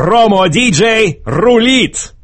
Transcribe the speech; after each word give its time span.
Промо-диджей 0.00 1.20
рулит! 1.26 2.14